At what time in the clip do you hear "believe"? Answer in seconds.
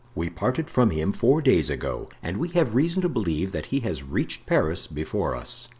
3.09-3.51